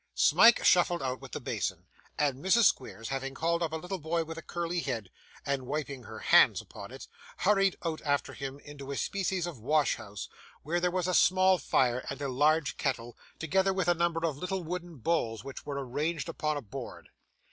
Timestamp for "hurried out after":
7.37-8.33